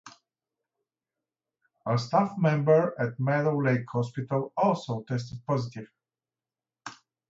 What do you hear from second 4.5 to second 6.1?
also tested positive.